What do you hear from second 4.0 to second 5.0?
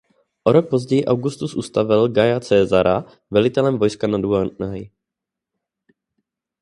na Dunaji.